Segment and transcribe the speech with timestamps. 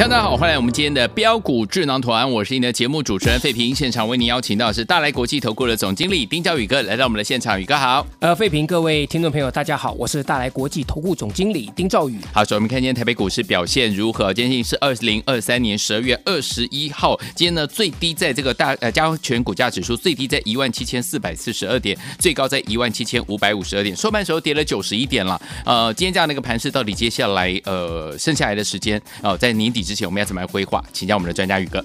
[0.00, 3.74] 大家好，欢迎来我们今天的标股智囊团，我是你的节目主持人费平。
[3.74, 8.04] 现场为您邀请到的是大来国际投顾的总经理丁兆宇哥来到我们的现场，宇哥好。
[8.18, 12.18] 呃，费平，各位听众朋友，大家好，我是大来国际投顾总经理丁兆宇。
[12.32, 14.32] 好，首先我们看今天台北股市表现如何？
[14.32, 25.38] 今天是二零二三年十二月二十一号，今天呢最低在这个大呃加权股价指数最低在一万七千四百四十二点，最高在一万七千五百五十二点，收盘时候跌了九十一点了。
[25.66, 30.80] 呃，今天这样的一个盘势，到底接下来呃剩下来的时间哦、呃，在年底之前我们要怎么来规划？
[30.92, 31.84] 请教我们的专家宇哥。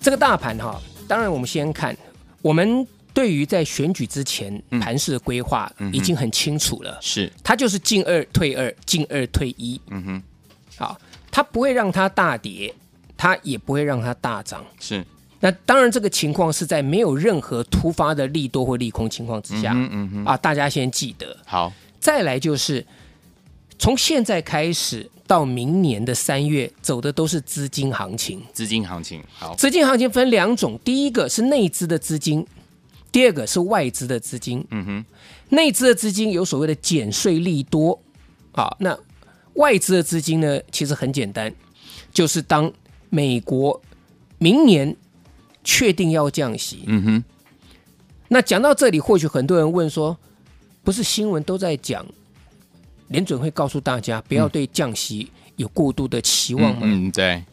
[0.00, 1.96] 这个大盘哈，当然我们先看，
[2.42, 6.98] 我们对于在选举之前盘市的规划已经很清楚了。
[7.00, 9.80] 是，它就是进二退二，进二退一。
[9.90, 10.22] 嗯哼，
[10.76, 12.74] 好，它不会让它大跌，
[13.16, 14.64] 它也不会让它大涨。
[14.80, 15.06] 是，
[15.38, 19.70] 那当然这个情况是在没有任何突发的利多或利空情况之下。
[19.76, 20.24] 嗯嗯嗯。
[20.24, 21.36] 啊，大家先记得。
[21.46, 22.84] 好，再来就是
[23.78, 25.08] 从现在开始。
[25.26, 28.42] 到明年的三月，走的都是资金行情。
[28.52, 29.54] 资金行情，好。
[29.56, 32.46] 资金行情分两种，第一个是内资的资金，
[33.10, 34.64] 第二个是外资的资金。
[34.70, 35.04] 嗯哼，
[35.50, 38.00] 内资的资金有所谓的减税利多，
[38.52, 38.96] 啊，那
[39.54, 41.52] 外资的资金呢，其实很简单，
[42.12, 42.72] 就是当
[43.10, 43.82] 美国
[44.38, 44.96] 明年
[45.64, 46.84] 确定要降息。
[46.86, 47.24] 嗯哼，
[48.28, 50.16] 那讲到这里，或许很多人问说，
[50.84, 52.06] 不是新闻都在讲？
[53.08, 56.80] 联准会告诉大家不要对降息有过度的期望嘛？
[56.82, 57.44] 嗯，嗯，对，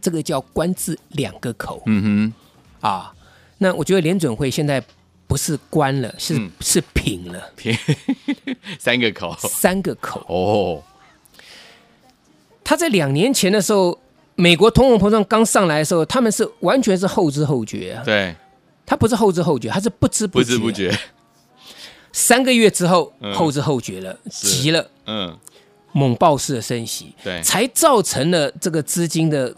[0.00, 1.82] 这个叫关字两个口。
[1.86, 2.32] 嗯
[2.80, 3.12] 哼，啊，
[3.58, 4.82] 那我觉得联准会现在
[5.26, 7.76] 不是关了，是、嗯、是平了，平
[8.78, 10.24] 三个口，三个口。
[10.28, 10.82] 哦，
[12.64, 13.98] 他在两年前的时候，
[14.34, 18.02] 美国通货膨胀刚上来的时候，他们是完全是后知后觉啊。
[18.04, 18.34] 对，
[18.84, 20.98] 他不是后知后觉，他是不知不觉，不知不觉。
[22.12, 25.34] 三个月之后，后知后觉了，急了，嗯，
[25.92, 29.54] 猛爆式的升息，对，才造成了这个资金的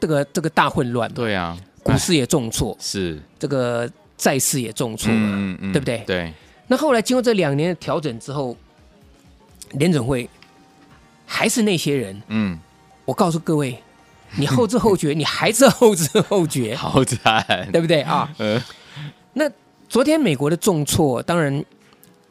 [0.00, 3.20] 这个这个大混乱，对啊，股市也重挫，是。
[3.38, 5.98] 这个债市也重挫，嗯嗯，对不对？
[6.06, 6.32] 对。
[6.66, 8.56] 那后来经过这两年的调整之后，
[9.72, 10.28] 联准会
[11.24, 12.58] 还是那些人，嗯，
[13.04, 13.80] 我告诉各位，
[14.36, 18.02] 你后知后觉， 你还是后知后觉，好惨，对不对？
[18.02, 18.28] 啊？
[18.38, 18.60] 嗯，
[19.34, 19.48] 那。
[19.88, 21.64] 昨天美国的重挫，当然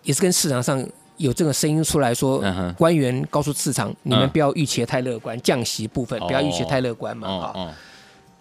[0.03, 0.85] 也是跟市场上
[1.17, 2.43] 有这个声音出来说，
[2.77, 7.27] 官员告诉市场，你们不要预期太乐观，降息部分不要预期太乐观嘛。
[7.27, 7.73] 好，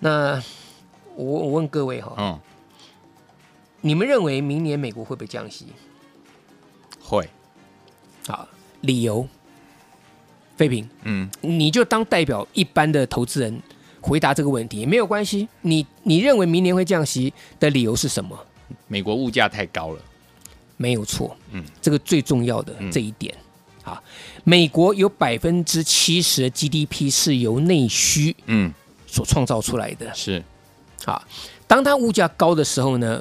[0.00, 0.42] 那
[1.14, 2.40] 我我问各位哈，
[3.80, 5.66] 你们认为明年美国会不会降息？
[7.00, 7.28] 会。
[8.26, 8.48] 好，
[8.80, 9.28] 理由，
[10.56, 13.62] 废品，嗯，你就当代表一般的投资人
[14.00, 15.48] 回答这个问题也没有关系。
[15.60, 18.36] 你你认为明年会降息的理由是什么？
[18.88, 20.00] 美国物价太高了，
[20.76, 23.34] 没有错，嗯，这个最重要的这一点，
[23.82, 24.02] 啊，
[24.44, 28.72] 美国有百分之七十的 GDP 是由内需，嗯，
[29.06, 30.42] 所创造出来的，是，
[31.04, 31.22] 啊，
[31.66, 33.20] 当它物价高的时候呢，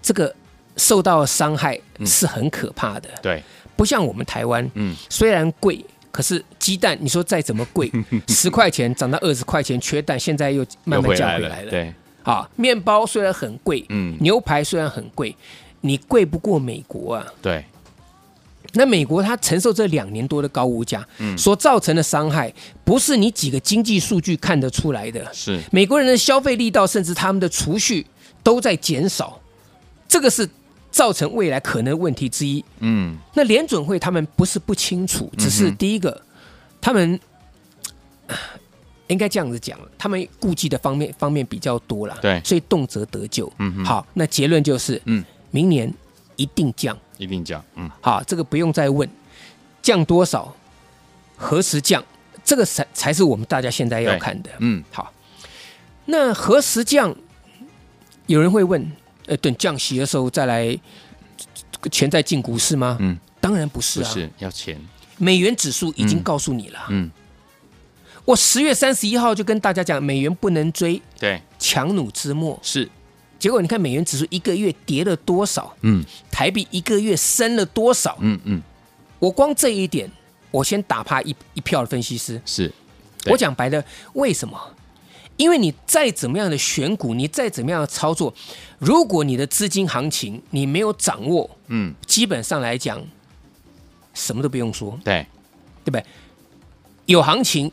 [0.00, 0.34] 这个
[0.76, 3.42] 受到伤害是很可怕的，对，
[3.76, 7.90] 不像我们台湾，嗯，虽然贵，可是鸡蛋你说再怎么贵，
[8.28, 11.94] 十块钱涨到二十块钱，缺蛋现在又慢慢降回来了，对。
[12.24, 15.34] 啊，面包虽然很贵，嗯，牛排虽然很贵，
[15.80, 17.26] 你贵不过美国啊。
[17.42, 17.64] 对，
[18.74, 22.52] 那美国它承受这两年多的高物价，嗯，所造成的伤害，
[22.84, 25.28] 不是你几个经济数据看得出来的。
[25.32, 28.06] 是美国人的消费力道，甚至他们的储蓄
[28.42, 29.40] 都在减少，
[30.06, 30.48] 这个是
[30.90, 32.64] 造成未来可能问题之一。
[32.78, 36.22] 嗯，那联准会他们不是不清楚，只是第一个，嗯、
[36.80, 37.20] 他们。
[39.12, 43.52] 应该这样子讲，他们顾忌的方面方面比较多了，对，所以动辄得救。
[43.58, 45.92] 嗯哼，好，那结论就是，嗯，明年
[46.36, 47.62] 一定降，一定降。
[47.76, 49.08] 嗯，好，这个不用再问，
[49.82, 50.54] 降多少，
[51.36, 52.02] 何时降，
[52.42, 54.50] 这个才才是我们大家现在要看的。
[54.58, 55.12] 嗯，好，
[56.06, 57.14] 那何时降？
[58.26, 58.90] 有人会问，
[59.26, 60.78] 呃，等降息的时候再来
[61.90, 62.96] 钱再进股市吗？
[63.00, 64.80] 嗯，当然不是啊，不是要钱。
[65.18, 67.10] 美元指数已经告诉你了，嗯。
[68.24, 72.88] 我十月三十一号就跟大家讲，美元不能追，对，强弩之末是。
[73.38, 75.74] 结果你看美元指数一个月跌了多少？
[75.80, 78.16] 嗯，台币一个月升了多少？
[78.20, 78.62] 嗯嗯，
[79.18, 80.08] 我光这一点，
[80.52, 82.40] 我先打趴一一票的分析师。
[82.46, 82.72] 是，
[83.26, 84.56] 我讲白了，为什么？
[85.36, 88.32] 因为你再怎么样的选股，你再怎么样的操作，
[88.78, 93.02] 如果你的资金行情你没有掌握，嗯，基本上来讲，
[94.14, 95.26] 什么都不用说，对，
[95.84, 96.04] 对不对？
[97.06, 97.72] 有行情，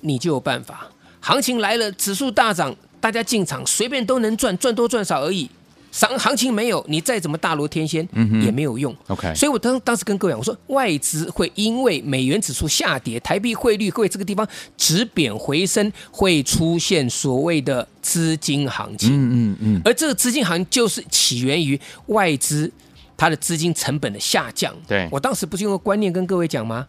[0.00, 0.88] 你就有办法。
[1.20, 2.74] 行情来了，指数大涨。
[3.00, 5.48] 大家进场随便都能赚，赚多赚少而已。
[5.90, 8.94] 行行情没有，你再怎么大罗天仙，嗯、也没有用。
[9.06, 19.08] OK，所以我当当时跟各位讲，我说外资会因为美元指数下跌，台币汇率会这个地方止贬回升，会出现所谓的资金行情。
[19.10, 19.82] 嗯嗯嗯。
[19.82, 22.70] 而这个资金行情就是起源于外资
[23.16, 24.76] 它的资金成本的下降。
[24.86, 26.86] 对，我当时不是用个观念跟各位讲吗？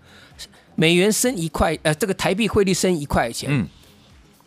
[0.76, 3.50] 美元升一块，呃，这个台币汇率升一块钱。
[3.52, 3.68] 嗯。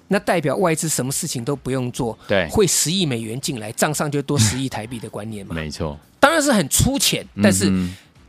[0.08, 5.54] 那代表外资什么事情都不用做，对，汇十亿美元进来，账上就多十亿台币的观念嘛。
[5.56, 7.72] 没错，当然是很粗浅，但是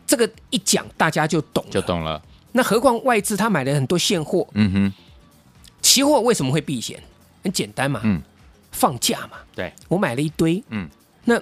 [0.08, 2.20] 这个一讲大家就懂了，就懂了。
[2.54, 4.94] 那何况外资他买了很多现货，嗯哼，
[5.82, 6.98] 期货为什么会避险？
[7.44, 8.22] 很简单嘛，嗯，
[8.72, 9.38] 放假嘛。
[9.54, 10.90] 对，我买了一堆，嗯，
[11.26, 11.40] 那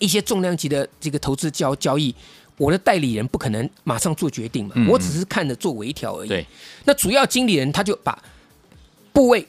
[0.00, 2.12] 一些重量级的这个投资交交易，
[2.60, 6.28] 我的代理人不可能马上做决定嘛，我只是看着做微调而已。
[6.28, 6.46] 对，
[6.84, 8.16] 那主要经理人他就把。
[9.12, 9.44] 部位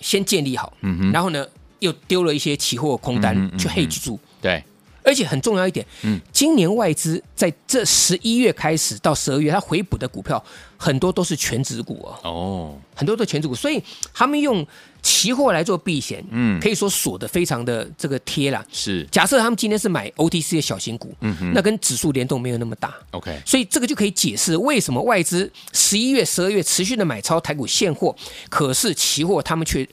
[0.00, 1.46] 先建立好，嗯，然后呢，
[1.78, 4.62] 又丢了一些期货空单去 hedge 住，对，
[5.08, 10.42] 而且很重要一点，嗯，今年外资在这十一月开始到十二月，它回补的股票
[10.76, 13.82] 很多都是全指股哦，哦，很多都是权值股，所以
[14.12, 14.66] 他们用
[15.00, 19.02] 期货来做避险，嗯，可以说锁的非常的这个贴了，是。
[19.10, 28.14] 假设他们今天是买 OTC 的小型股，嗯哼，那跟指数联动没有那么大，OK，所以这个就可以解释为什么外资十一月、十二月持续的买超台股现货，
[28.50, 29.88] 可是期货他们却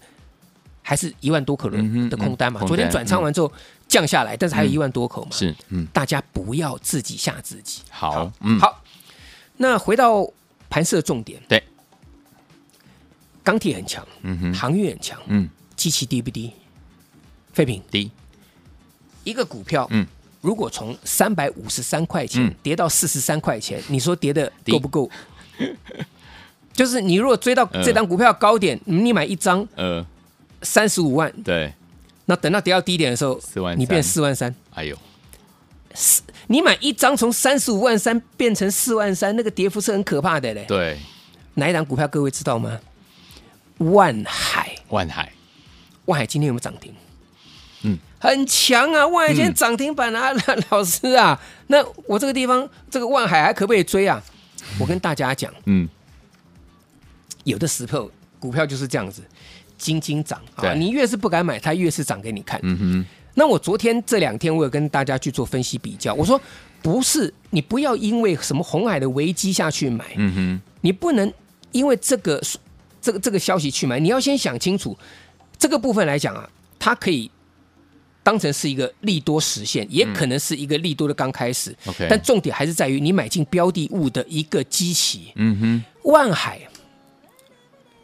[0.81, 3.51] 还是一万多可轮的空单嘛，昨天转仓完之后
[3.95, 7.81] 降下来，但是还有一万多口嘛，是，嗯，大家不要自己吓自己。
[7.89, 8.83] 好，嗯，好，
[9.55, 10.29] 那回到
[10.69, 11.63] 盘势的重点，对。
[13.41, 16.51] 钢铁很强，嗯哼，航运很强，嗯，机器低不低？
[17.53, 18.11] 废品低。
[19.23, 20.05] 一个股票，嗯，
[20.41, 25.09] 如果从三百五十三块钱跌到四十三块钱，你说跌的够不够？
[26.73, 30.05] 就是你如果追到这档股票高点，你买一张，呃，
[30.63, 31.73] 三十五万，对，
[32.25, 33.39] 那等到跌到低点的时候，
[33.75, 34.97] 你变四万三，哎呦，
[35.93, 40.65] 四，你买一张从三十五万三变成四万三，那个跌幅是很可怕的嘞。
[40.67, 40.99] 对，
[41.55, 42.79] 哪一档股票各位知道吗？
[43.77, 45.31] 万海，万海，
[46.05, 46.93] 万海今天有没有涨停？
[47.83, 49.05] 嗯，很强啊！
[49.05, 54.23] 万海今天涨停板啊，嗯、 老师啊，那我这个地方这个万海还可不可以追啊？
[54.79, 55.87] 我跟大家讲，嗯，
[57.43, 59.21] 有的时候股票就是这样子，
[59.77, 62.59] 斤斤涨啊，你越是不敢买，它越是涨给你看。
[62.63, 63.05] 嗯哼。
[63.33, 66.39] 那我昨天这两天，我有跟大家去做分析比较，我说
[66.81, 71.31] 不是，你不要因为什么红海的危机下去买，嗯哼，你不能
[71.71, 72.41] 因为这个。
[73.01, 74.97] 这个这个消息去买，你要先想清楚，
[75.59, 76.49] 这个部分来讲啊，
[76.79, 77.29] 它可以
[78.23, 81.69] 当成是一个利多实现，也可能是一个利多的刚开始。
[81.85, 85.31] 嗯、但重点还是在于你买进标的物的一个基期。
[85.35, 86.59] 嗯哼，万海，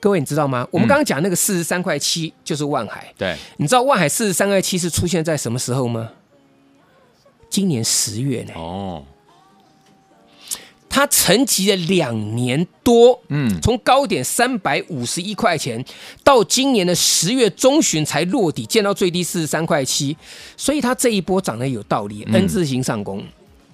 [0.01, 0.67] 各位你知道吗？
[0.71, 3.13] 我们刚刚讲那个四十三块七就是万海。
[3.17, 6.09] 对，你知道万海四十三块七是出现在什么时候吗？
[7.49, 8.53] 今年十月呢。
[8.55, 9.05] 哦。
[10.89, 15.81] 它沉寂了两年多，嗯，从高点三百五十一块钱，
[16.21, 20.17] 到今年的十月中旬才落底，见到最低四十三块七，
[20.57, 23.23] 所以它这一波涨得有道理，N 字形上攻，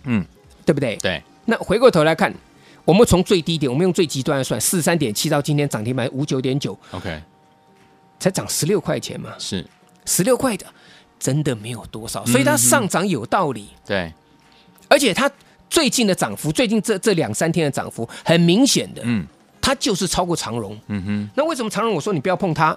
[0.04, 0.24] 嗯，
[0.64, 0.96] 对不对？
[0.98, 1.24] 对。
[1.46, 2.32] 那回过头来看，
[2.88, 7.22] 我们从最低点，我们用最极端来算，四十三点七到今天涨停板五九点九，OK，
[8.18, 9.66] 才涨十六块钱嘛，是
[10.06, 10.66] 十六块的，
[11.20, 14.14] 真的没有多少，所以它上涨有道理，对，
[14.88, 15.30] 而且它。
[15.70, 19.28] 最近的涨幅，最近这这两三天的涨幅，很明显的，嗯，
[19.60, 21.30] 它就是超过长荣，嗯哼。
[21.36, 22.76] 那为什么长荣我说你不要碰它？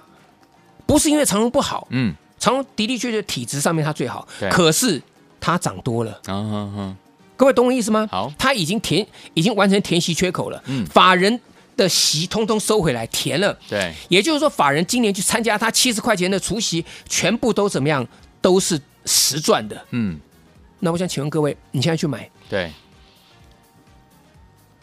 [0.85, 4.49] 不是因为长荣不好，嗯，长荣的的确确体质上面它最好，对。
[4.49, 5.01] 可是
[5.39, 6.97] 它涨多了，嗯哼哼。
[7.41, 8.07] 各位懂我意思吗？
[8.11, 11.41] 好，他已经填，已经完成填息缺口了，嗯，法人
[11.75, 13.91] 的息通通收回来填了，对。
[14.09, 18.07] 也就是说，法人今年去参加他七十块钱的除息，全部都怎么样？
[18.41, 20.19] 都是实赚的，嗯。
[20.81, 22.29] 那我想请问各位，你现在去买？
[22.47, 22.71] 对。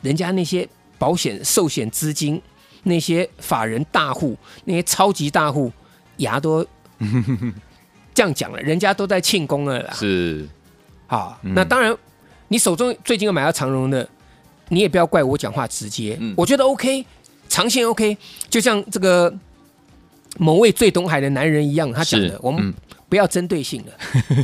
[0.03, 2.43] 人家那些保险、寿险资金，
[2.83, 5.71] 那些法人大户，那些超级大户，
[6.17, 6.67] 牙都
[8.13, 9.95] 这样讲了，人家都在庆功了啦。
[9.95, 10.49] 是，
[11.07, 11.97] 好，那当然，
[12.49, 14.07] 你手中最近有买到长荣的，
[14.69, 16.17] 你也不要怪我讲话直接。
[16.21, 17.03] 嗯，我觉得 OK，
[17.49, 18.17] 长长线 OK，
[18.49, 19.33] 就像这个
[20.39, 22.75] 某位最懂海的男人一样，他讲的，嗯、我们
[23.09, 23.93] 不要针对性的，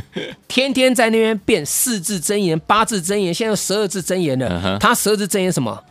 [0.47, 4.49] 天天在那边变四字真言、八字真言，现在有十二字真言了。
[4.49, 5.83] Uh 他十二字真言什么？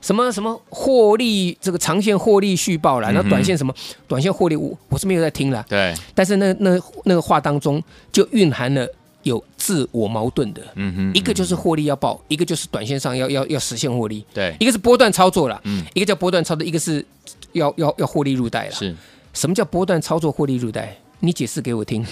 [0.00, 1.56] 什么什么获利？
[1.60, 3.72] 这个长线获利续报了，那短线什么？
[4.08, 5.64] 短线获利我我是没有在听了。
[5.68, 8.86] 对，但是那那那个话当中就蕴含了。
[9.22, 17.04] 有自我矛盾的，嗯哼，一个就是获利要报，一个就是短线上要要要实现获利，对，一个是波段操作了，嗯，一个叫波段操作，一个是
[17.52, 18.94] 要要要获利入袋了，是，
[19.32, 20.96] 什么叫波段操作获利入袋？
[21.20, 22.04] 你解释给我听，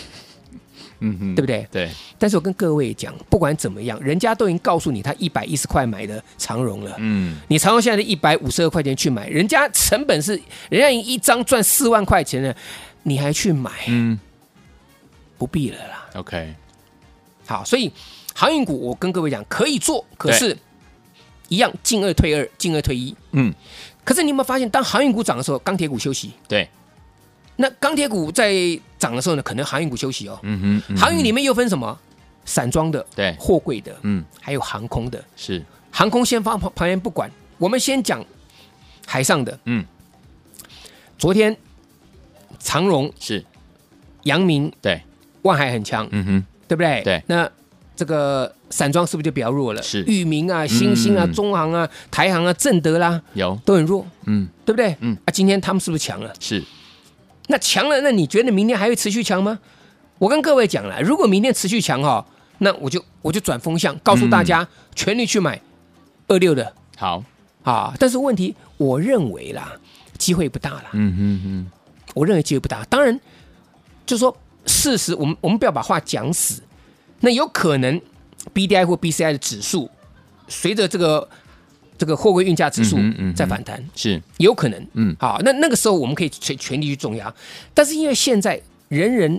[1.00, 1.66] 嗯哼，对不对？
[1.72, 12.54] 对，但是我跟各位讲，不管怎么样，人家都已经告诉你，他一百一十块买的长荣了，嗯，你长荣现在是一百五十二块钱去买，人家成本是人家已经一张赚四万块钱了，
[13.02, 14.16] 你还去买，嗯，
[15.36, 16.54] 不必了啦，OK。
[17.50, 17.90] 好，所以
[18.32, 20.56] 航运股我跟各位讲可以做，可是，
[21.48, 23.12] 一样进二退二，进二退一。
[23.32, 23.52] 嗯，
[24.04, 26.32] 可是你有没有发现，当航运股涨的时候，钢铁股休息？
[26.46, 26.68] 对。
[27.56, 28.54] 那钢铁股在
[29.00, 30.38] 涨的时候呢，可能航运股休息哦。
[30.44, 30.96] 嗯哼。
[30.96, 31.98] 航运里面又分什么？
[32.44, 35.22] 散装的，对，货柜的，嗯，还有航空的。
[35.36, 35.60] 是。
[35.90, 37.28] 航空先放旁旁边不管，
[37.58, 38.24] 我们先讲
[39.06, 39.58] 海上的。
[39.64, 39.84] 嗯。
[41.18, 41.56] 昨天
[42.60, 43.44] 长荣是，
[44.22, 45.02] 阳明对，
[45.42, 46.08] 万海很强。
[46.12, 46.46] 嗯哼。
[46.70, 47.02] 对不对？
[47.02, 47.50] 对，那
[47.96, 49.82] 这个散装是不是就比较弱了？
[49.82, 54.96] 是，裕民啊、新兴啊、中航啊、台航啊、正德啦，有都很弱，嗯，对不对？
[55.00, 56.32] 嗯，啊，今天他们是不是强了？
[56.38, 56.62] 是，
[57.48, 59.58] 那强了，那你觉得明天还会持续强吗？
[60.18, 62.24] 我跟各位讲了，如果明天持续强哈，
[62.58, 65.60] 那我就我就转风向，告诉大家全力去买
[66.28, 67.24] 二六的，好
[67.64, 67.92] 啊。
[67.98, 69.72] 但是问题，我认为啦，
[70.16, 70.84] 机会不大了。
[70.92, 71.70] 嗯嗯嗯，
[72.14, 72.84] 我认为机会不大。
[72.84, 73.18] 当然，
[74.06, 74.36] 就是说。
[74.70, 76.62] 事实，我们我们不要把话讲死。
[77.20, 78.00] 那有可能
[78.54, 79.90] ，B D I 或 B C I 的指数
[80.48, 81.28] 随着这个
[81.98, 82.96] 这个货柜运价指数
[83.36, 84.86] 在反弹，是有可能。
[84.94, 87.34] 嗯，好，那那个时候我们可以全全力去重压。
[87.74, 88.58] 但是因为现在
[88.88, 89.38] 人人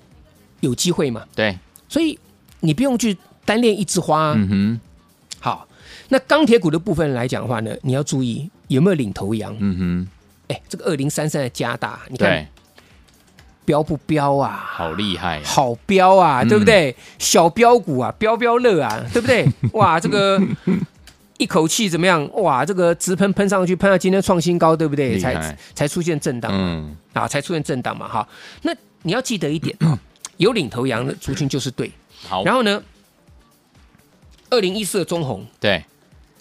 [0.59, 1.57] 有机会嘛，对，
[1.89, 2.19] 所以
[2.59, 4.33] 你不用去单练一枝花。
[4.33, 4.79] 嗯哼。
[5.39, 5.67] 好，
[6.09, 9.55] 那钢铁股的部分来讲的话呢，你要注意有没有领头羊。
[9.59, 10.07] 嗯哼。
[10.49, 12.47] 哎，这个二零三三的加大，你看。
[13.65, 14.63] 飙不飙啊？
[14.67, 16.91] 好厉害、啊，好飙啊，对不对？
[16.91, 19.47] 嗯、小飙股啊，飙飙乐啊，对不对？
[19.73, 20.41] 哇，这个
[21.37, 22.27] 一口气怎么样？
[22.41, 25.17] 哇，这个直喷喷上去，喷到今天创新高，对不对？
[25.19, 28.27] 才才出现震荡，嗯，啊，才出现震荡嘛，哈。
[28.63, 29.97] 那你要记得一点啊，
[30.37, 31.91] 有领头羊的族群就是对。
[32.27, 32.81] 好，然后呢，
[34.49, 35.83] 二零一四的中红，对，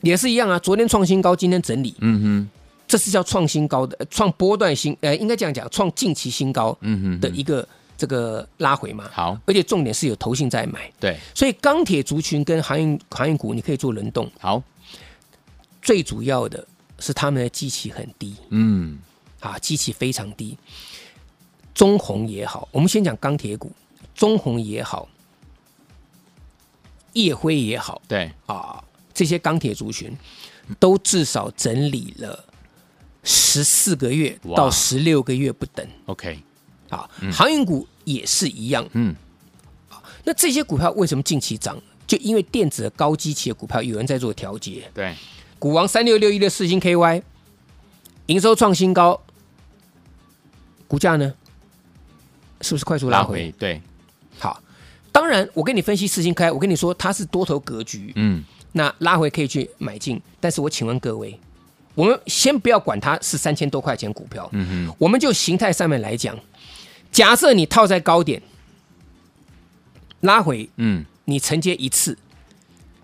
[0.02, 0.58] 也是一样啊。
[0.58, 2.59] 昨天创新高，今天整理，嗯哼。
[2.90, 6.76] 这是叫创新高的，创波段新，呃，应该这样讲，创近期新高，
[7.20, 7.66] 的一个
[7.96, 9.08] 这个拉回嘛。
[9.12, 10.90] 好，而且重点是有投信在买。
[10.98, 14.28] 对，所以钢铁族群跟航运航运股你可以做轮动。
[14.40, 14.60] 好，
[15.80, 16.66] 最主要的
[16.98, 18.34] 是他们的基期很低。
[18.48, 18.98] 嗯，
[19.38, 20.58] 啊，基期非常低。
[21.72, 23.70] 中红也好，我们先讲钢铁股，
[24.16, 25.08] 中红也好，
[27.12, 28.82] 夜辉也好，对啊，
[29.14, 30.12] 这些钢铁族群
[30.80, 32.46] 都至少整理了。
[33.52, 35.84] 十四个月到十六个月不等。
[36.06, 36.40] OK，
[36.88, 38.88] 好，航运股也是一样。
[38.92, 39.12] 嗯，
[40.22, 41.76] 那这些股票为什么近期涨？
[42.06, 44.88] 就因为电子的高基期的股票有人在做调节。
[44.94, 45.16] 对，
[45.58, 47.22] 股王三六六一的四星 KY，
[48.26, 49.20] 营收创新高，
[50.86, 51.34] 股价呢，
[52.60, 53.52] 是不是快速拉回？
[53.58, 53.82] 对，
[54.38, 54.62] 好，
[55.10, 58.12] 当然我跟你分析四星 KY，我跟你说它是多头格局。
[58.14, 61.36] 嗯，那拉回可以去买进，但是我请问各位。
[61.94, 66.38] 我们先不要管它是三千多块钱股票，嗯哼，我们就形态上面来讲，
[67.10, 68.40] 假设你套在高点，
[70.20, 72.16] 拉回，嗯，你承接一次，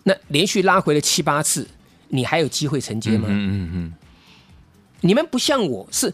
[0.04, 1.68] 那连续拉回了七八次，
[2.08, 3.26] 你还有机会承接吗？
[3.28, 3.92] 嗯嗯嗯。
[5.00, 6.12] 你们不像我是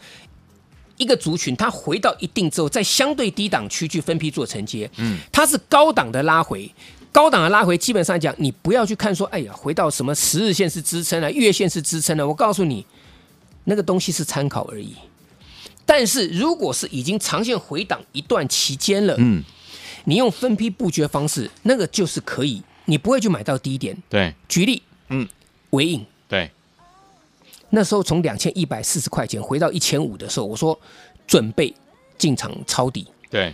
[0.96, 6.70] 一个族群，它回到一定之后，在相对低档区去分批做承接，嗯，它是高档的拉回。
[7.12, 12.26] 高档的拉回，基本上讲，你不要去看说，哎呀，回到什么十日线是支撑了，月线是支撑了。
[12.26, 12.86] 我告诉你，
[13.64, 14.94] 那个东西是参考而已。
[15.84, 19.44] 但是如果是已经长线回档一段期间了，嗯，
[20.06, 23.94] 你用分批布局的方式，那个就是可以，你不会去买到低点。
[24.08, 25.28] 对，举例，嗯，
[25.70, 26.50] 尾影，对，
[27.68, 30.78] 那时候从两千一百四十块钱回到一千五的时候，我说
[31.26, 31.74] 准备
[32.16, 33.06] 进场抄底。
[33.28, 33.52] 对，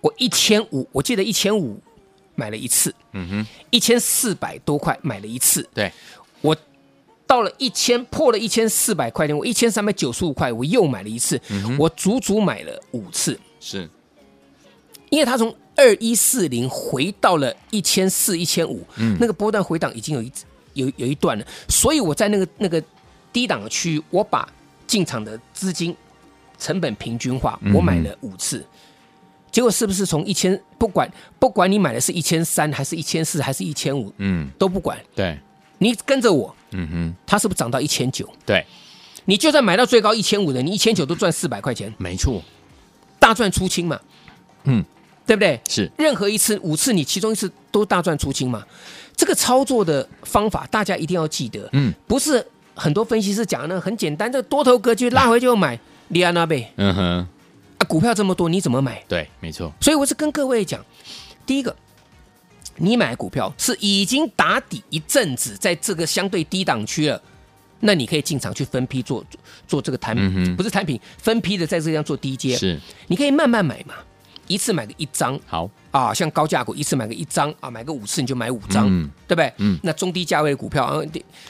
[0.00, 1.80] 我一千五，我记得一千五。
[2.34, 5.92] 买了一次，嗯哼，一千四百多块买了一次，对，
[6.40, 6.56] 我
[7.26, 13.88] 到了一千破了一千四百块钱，我一千三百九十五块我又买了一次，嗯，我足足买了五次，是，
[15.10, 20.32] 因为它从二一四零回到了一千四一千五，嗯，那个波段回档已经有一
[20.74, 22.82] 有有一段了，所以我在那个那个
[23.32, 24.46] 低档的区域，我把
[24.86, 25.96] 进场的资金
[26.58, 28.64] 成本平均化，我买了五次，嗯、
[29.52, 35.38] 结果是不是从一千不管不管你买的是一千三还是一千四还是一千五，嗯，都不管，对，
[35.78, 38.28] 你跟着我，嗯哼，它是不是涨到一千九？
[38.44, 38.66] 对，
[39.26, 42.42] 你就算买到最高一千五的，你一千九都赚四百块钱，没错，
[43.20, 44.00] 大赚出清嘛，
[44.64, 44.84] 嗯。
[45.24, 45.58] 对不对？
[45.68, 48.60] 是，任何一次五次，你其中一次都大赚出清嘛？
[49.16, 51.68] 这个操作的方法，大家一定要记得。
[51.72, 52.44] 嗯，不是
[52.74, 55.78] 很多分析师讲的很简单，这个多头格局拉回就买，
[56.08, 56.66] 利安娜贝。
[56.74, 57.28] 嗯哼，啊，
[57.92, 59.04] 股票这么多，你怎么买？
[59.06, 59.70] 对，没错。
[59.78, 60.82] 所以我是跟各位讲，
[61.44, 61.76] 第一个，
[62.76, 67.22] 你买股票是已经打底一阵子，在这个相对低档区了，
[67.80, 69.22] 那你可以进场去分批做
[69.68, 72.56] 做这个摊，嗯、不是产品，分批的在这样做低阶。
[72.56, 73.92] 是，你可以慢慢买嘛。
[74.46, 79.52] 一次买个一张，好啊，像高价股一次买个一张啊，买个五次你就买五张，嗯、对不对？
[79.58, 81.04] 嗯，那中低价位的股票啊，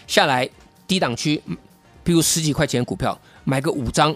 [0.08, 0.50] 下来
[0.88, 1.40] 低档区，
[2.02, 4.12] 比如十几块钱的股票，买个五张，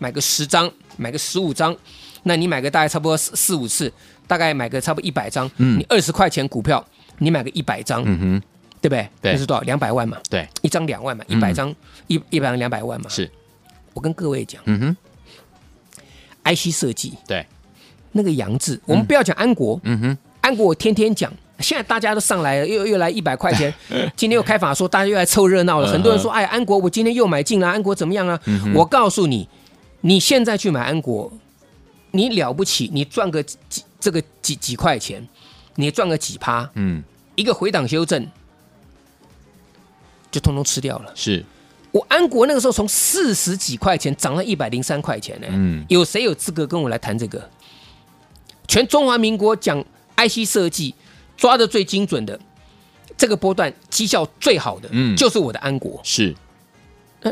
[0.00, 1.76] 买个十张，买个十五张，
[2.24, 3.92] 那你买个大概差不多四四五次，
[4.26, 6.84] 大概买个差不多一百张，嗯，你二十块钱股票，
[7.18, 8.42] 你买个一百张，嗯哼，
[8.80, 9.08] 对不对？
[9.20, 9.60] 对，那是多少？
[9.62, 11.74] 两百万嘛，对，一张两万嘛，一百张
[12.06, 13.30] 一一百张两百万嘛，是。
[13.94, 14.96] 我跟各位讲，嗯哼
[16.44, 17.44] ，IC 设计，对。
[18.12, 23.72] 那个杨志，我们不要讲安国，嗯哼，安国我天天讲，现在大家都上来了，又又来一百块钱，
[24.16, 28.38] 今天又开法说，大家又来凑热闹了，很多人说，哎，安国我今天又买进了，安国怎么样啊？
[28.74, 29.48] 我告诉你，
[30.02, 31.32] 你现在去买安国，
[32.10, 35.26] 你了不起，你赚个几这个几几块钱，
[35.76, 37.02] 你赚个几趴，嗯，
[37.34, 38.28] 一个回档修正，
[40.30, 41.12] 就通通吃掉了。
[41.14, 41.44] 是
[41.92, 47.50] 我安国那个时候从四十几块钱涨到一百零三块钱呢，嗯，有谁有资格跟我来谈这个？
[48.66, 49.84] 全中华民国讲
[50.16, 50.94] IC 设计
[51.36, 52.38] 抓的最精准的，
[53.16, 56.00] 这个波段绩效最好的，嗯，就是我的安国。
[56.02, 56.34] 是，
[57.20, 57.30] 那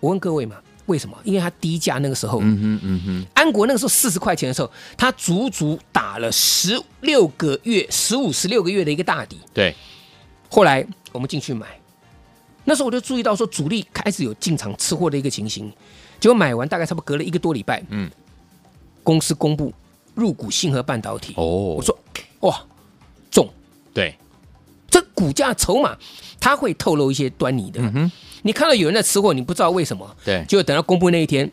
[0.00, 1.16] 我问各位嘛，为什么？
[1.24, 9.38] 因为它低价那个时候，嗯哼嗯哼，安国那个时候四十块钱的时候，它足足打了十六个月、十五、十六个月的一个大底。
[9.52, 9.74] 对，
[10.48, 11.66] 后来我们进去买，
[12.64, 15.72] 那时候我就注意到说，主力开始有进场吃货的一个情形，
[16.20, 18.10] 结果买完大概差不多隔了一个多礼拜，嗯，
[19.02, 19.72] 公司公布。
[20.16, 21.98] 入股信和半导体哦，我说
[22.42, 22.64] 哇
[23.32, 23.52] 重，
[23.92, 24.23] 对，这
[25.14, 25.96] 股价筹码
[26.38, 27.80] 它会透露一些端倪的。
[27.80, 28.10] 嗯，
[28.42, 31.50] 你看到有人在吃货，你不知道为什么，对，就等到公布那一天，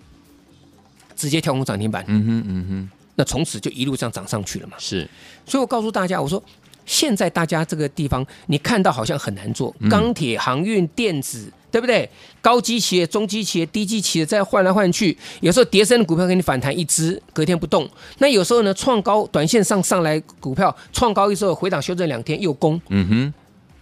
[1.16, 2.04] 直接跳空涨停板。
[2.08, 4.74] 嗯哼嗯哼，那从此就一路上涨上去了嘛。
[4.78, 5.08] 是，
[5.46, 6.44] 所以我告诉大家，我说。
[6.84, 12.10] 现在大家这个地方，你看到好像很难做，钢铁、航运、电子，对不对？
[12.42, 17.88] 高基企业、中基企业、低基企业再换来换去，有时候跌深的股票给你反弹一支，隔天不动。
[18.18, 22.82] 那有时候呢，创高，短线上上来股票创高一之后回档修正两天又攻。
[22.90, 23.34] 嗯哼，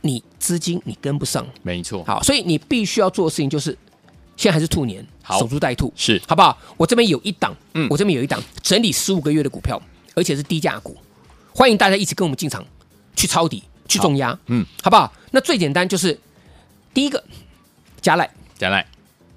[0.01, 2.03] 你资金你跟不上，没错。
[2.03, 3.77] 好，所以你必须要做的事情就是，
[4.37, 6.21] 现在还是兔年，守株待兔，是。
[6.27, 6.57] 好不好？
[6.77, 9.81] 我这边有一档，嗯，我这边有一档整理十五个月的股票，
[10.15, 10.97] 而且是低价股，
[11.53, 12.65] 欢迎大家一起跟我们进场。
[13.15, 15.11] 去抄底，去重压，嗯，好不好？
[15.31, 16.17] 那最简单就是
[16.93, 17.21] 第一个
[17.99, 18.87] 加赖，加赖。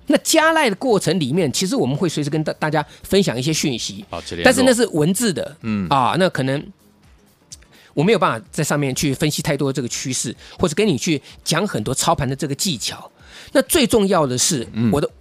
[0.06, 4.04] 那加赖的过程里面，其实我们会随时跟大大家分享一些讯息，
[4.44, 5.88] 但是那是文字的，嗯。
[5.88, 6.64] 啊，那可能
[7.94, 13.10] 我没有办法在上面去分析太多这个趋势，或者跟你去讲很多操盘的这个技巧。
[13.52, 15.12] 那最重要的是，我的道，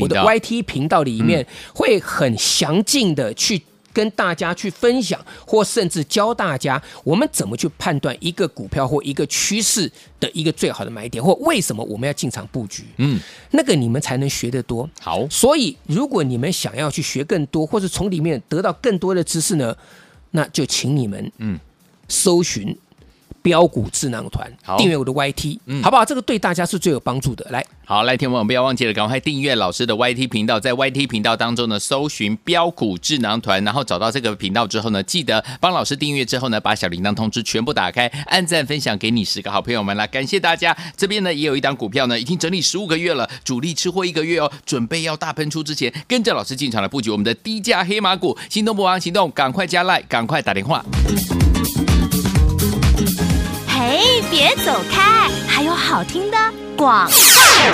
[0.00, 3.62] 我的 YT 频道里面会很详尽的去。
[3.94, 9.86] 跟大家去分享，或甚至教大家我们怎么去判断一个股票或一个趋势
[10.18, 12.84] 的一个最好的买点，或为什么我们要进场布局。
[12.96, 14.88] 嗯，那个你们才能学得多。
[14.98, 19.76] 好，所以如果你们想要去学更多，或者从里面得到更多的知识呢，
[20.32, 21.58] 那就请你们嗯
[22.08, 22.76] 搜寻。
[23.42, 26.04] 飙股智囊团，订阅我的 YT，嗯，好不好？
[26.04, 27.44] 这个对大家是最有帮助的。
[27.50, 40.76] 来，好，来，听我们不要忘记了，赶快订阅老师的 YT 频道，在 YT 频道当中呢，搜寻标股智囊团，然后找到这个频道之后呢，记得帮老师订阅之后呢，把小铃铛通知全部打开，按赞分享给你十个好朋友们啦，感谢大家。
[40.96, 50.84] 这边呢也有一档股票呢，已经整理十五个月了，主力吃货一个月哦，准备要大喷出之前，跟着老师进场来布局我们的低价黑马股，心动不忙行动，赶快加 Line，赶快打电话。
[53.84, 53.98] 哎，
[54.30, 56.38] 别走开，还有好听的
[56.74, 57.06] 广。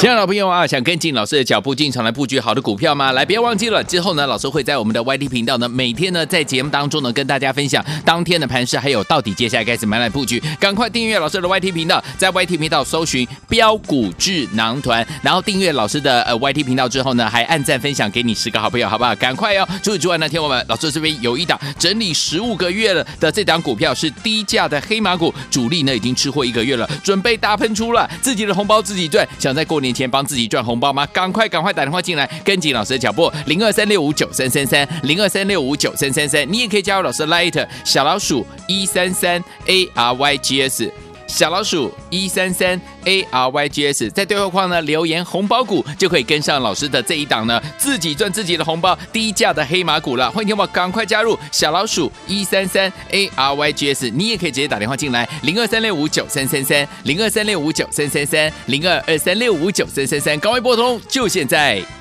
[0.01, 3.13] 亲爱的老朋友啊，想跟进老师的脚步进场来布局好的股票吗？
[3.13, 10.43] 来，别忘记了，之后呢，老师会在我们的 YT 频道呢，每天呢在节目当中呢跟大家分享当天的盘势，还有到底接下来该怎么样来布局。
[10.59, 19.15] 赶快订阅老师的 YT 频道，在 YT 频道搜寻标股智囊团，然后订阅老师的呃 YT 频道之后呢，还按赞分享给你十个好朋友，好不好？
[19.15, 19.67] 赶快哦！
[19.83, 31.07] 除此之外呢，听我们老师这边有一档整理十五个月了的这档股票是低价的黑马股，主力呢已经吃货一个月了，准备搭配出了，自己的红包自己赚，想在过年前帮自己赚红包吗？
[31.07, 40.93] 赶快赶快打电话进来，跟紧老师的脚步，零二三六五九三三三，零二三六五九三三三，你也可以加入老师的 Light 小老鼠一三三 A R Y G S。
[41.29, 50.31] 小老鼠一三三 A R Y G S，在对话框呢留言红包股，就可以跟上老师的这一档呢，自己赚自己的红包，低价的黑马股了。
[50.31, 61.98] 欢迎听我赶快加入小老鼠一三三 A R Y G S，你也可以直接打电话进来，零二三六五九三三三，零二三六五九三三三，零二二三六五九三三三，赶快拨通，就现在。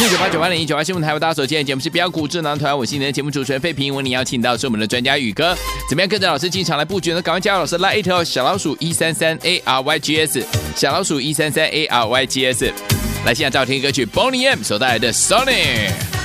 [0.00, 5.54] 四九八九八零一九八新闻台，为大家所见的节目是标股智囊团，我是你的节目主持人费平，为你邀请到是我们的专家宇哥，
[5.90, 7.20] 怎么样跟着老师进场来布局呢？
[7.20, 12.72] 赶快加入老师拉一条小老鼠一三三 A R Y G S，小老鼠一三三 A R Y G S，
[13.26, 16.19] 来现在照听歌曲 Boney M 所带来的 Sony。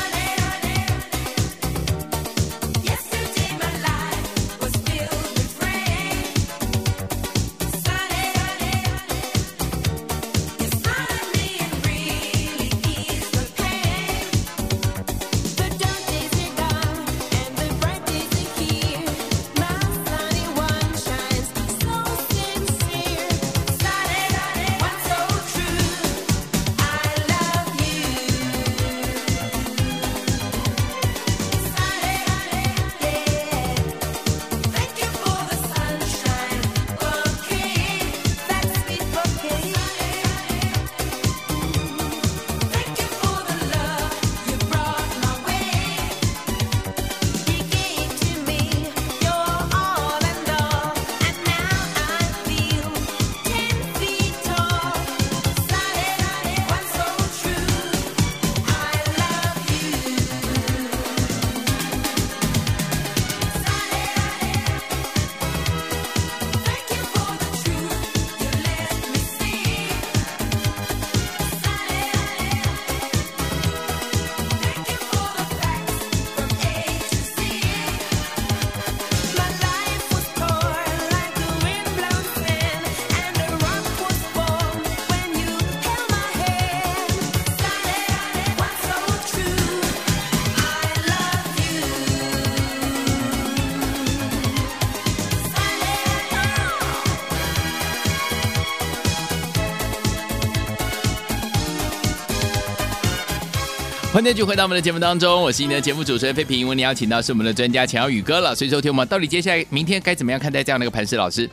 [104.15, 106.65] 欢迎继续回到我们的节目当中，我是你的节目主持人费平。
[106.65, 111.17] 为你邀请到是我们的专家钱耀宇哥了，所以收听我们到底接下来明天该怎么样看待这样的一个盘势？
[111.17, 111.49] 老师，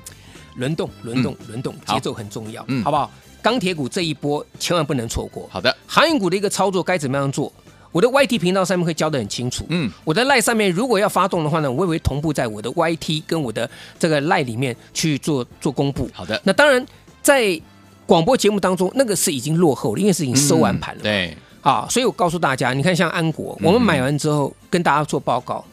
[0.54, 3.10] 轮动，轮动，轮动，节奏很重要，嗯，好不好？
[3.42, 5.48] 钢铁股这一波千万不能错过。
[5.50, 7.52] 好的，航运股的一个操作该怎么样做？
[7.90, 9.66] 我的 YT 频道上面会教的很清楚。
[9.68, 16.08] 嗯，我的 LINE 上面如果要发动的话呢，我也会同步在我的 YT 跟我的这个 LINE 里面去做做公布。
[16.12, 16.86] 好的，那当然
[17.22, 17.60] 在
[18.06, 21.00] 广播节目当中，那个是已经落后了，因为是已经收完盘了。
[21.00, 21.36] 嗯、对。
[21.62, 25.64] 啊，所以我告诉大家，你看像安国，我们买完之后跟大家做报告，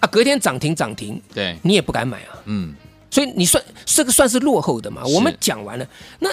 [0.00, 2.74] 啊，隔天涨停涨停，对，你也不敢买啊，嗯，
[3.10, 5.02] 所以你算这个算是落后的嘛？
[5.04, 5.86] 我们讲完了，
[6.18, 6.28] 那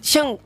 [0.00, 0.36] 像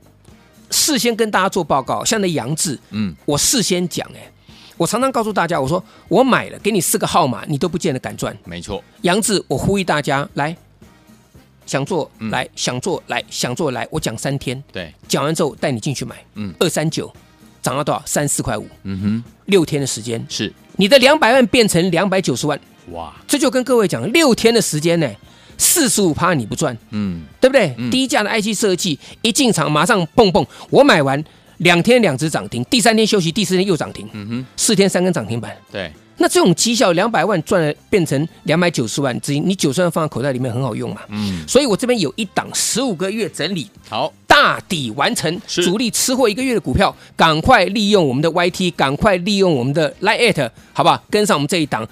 [0.71, 4.33] 事先跟大家做报告，像那杨志，嗯，我事先讲，哎，
[4.79, 8.83] 我常常告诉大家，我说我买了，给你四个号码，你都不见得敢赚，没错。
[9.03, 10.57] 杨志，我呼吁大家来，
[11.67, 17.13] 想做来，想做来，想做来，我讲三天，对，讲完之后带你进去买，嗯，二三九。
[17.67, 18.01] 涨到多少？
[18.07, 18.69] 三四块五。
[18.85, 22.57] 嗯哼，六天的时间是你的两百万变成两百九十万。
[22.93, 25.11] 哇，这就跟各位讲，六天的时间呢，
[25.59, 27.75] 四十五趴你不赚，嗯，对不对？
[27.77, 31.21] 嗯、低价的 IC 设计一进场马上蹦蹦，我买完
[31.57, 34.09] 两天两只涨停，第三天休息，第四天又涨停。
[34.13, 35.53] 嗯哼，四天三根涨停板。
[35.73, 35.91] 对。
[36.19, 41.03] 那这种绩效两百万赚了变成两百九十万资金，你九十万放在口袋里面很好用嘛？
[41.09, 51.03] 嗯，所以我这边有一档十五个月整理好大底完成，主力吃货一个月的股票，赶快利用我们的 YT，赶快利用我们的 Line@ 好不好？
[51.09, 51.89] 跟上我们这一档。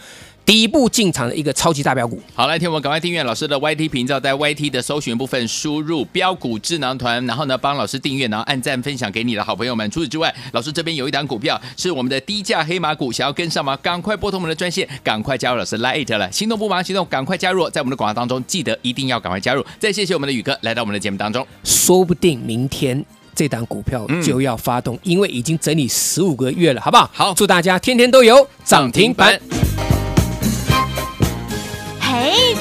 [0.46, 9.90] 第一步进场的一个超级大标股，好，来听我们赶快订阅老师的 YT 频道，在 YT 的搜寻部分输入标股智囊团，然后呢帮老师订阅，然后按赞分享给你的好朋友们。
[9.90, 13.74] 除此之外，老师这边有一档股票是我们的低价黑马股，想要跟上吗？
[13.78, 19.64] 赶快拨通我们的专线，赶快加入老师 Lite 了，心动不忙行动，赶快加入，在我们的广告当中记得一定要赶快加入。
[19.78, 23.02] 再谢谢我们的宇哥来到我们的节目当中，说不定明天
[23.34, 27.10] 这档股票就要发动，嗯、因为已经整理十五个月了，好不好？
[27.14, 29.40] 好，祝大家天天都有涨停板。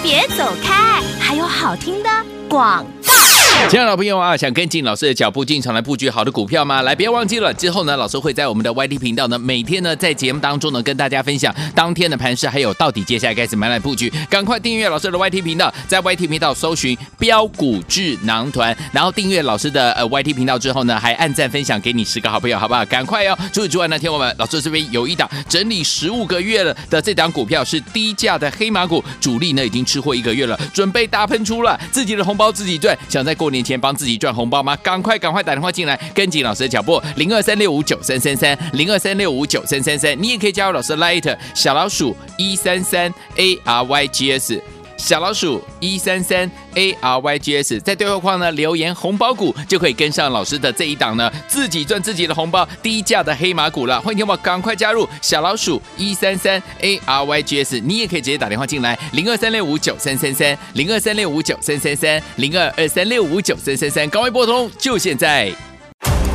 [0.01, 1.01] 别走开！
[1.19, 2.09] 还有好听的
[2.49, 3.32] 广告。
[3.69, 6.83] 亲爱的朋友啊，想跟进老师的脚步进场来布局好的股票吗？
[6.83, 14.13] 来，别忘记了，之后呢，老师会在我们的 YT 频道呢，每天呢在节目当中呢跟大家分享当天的盘势，还有到底接下来该怎么来布局。
[14.29, 22.85] 赶快订阅老师的 YT 频道，在 YT 频道搜寻标股智囊团，然后订阅老师的呃 YT 频道之后呢，还按赞分享给你十个好朋友，好不好？
[22.85, 23.35] 赶快、哦！
[23.51, 34.75] 除此之外呢，听我们老师这边有一档整理十五个月了的这档股票是低价的黑马股，主力呢已经吃货一个月了，准备大喷出了，自己的红包自己赚，想在过年前帮自己赚红包吗？
[34.83, 44.61] 赶快赶快打电话进来，跟紧老师的脚步，零二三六五九三三三，零二三六五九三三三，你也可以加入老师的 Light 小老鼠一三三 A R Y G S。
[45.03, 53.99] 小老鼠一三三 A R Y G S，在对话框呢留言红包股，就可以跟上老师的这一档呢，自己赚自己的红包，低价的黑马股了。
[53.99, 65.51] 欢迎听我赶快加入小老鼠一三三 A R Y G S，你也可以直接打电话进来，零二三六五九三三三，零二三六五九三三三，零二二三六五九三三三，赶快拨通，就现在。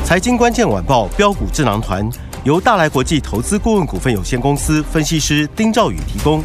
[0.05, 2.07] 财经关键晚报标股智囊团
[2.45, 6.45] 由大来国际投资顾问股份有限公司分析师丁兆宇提供。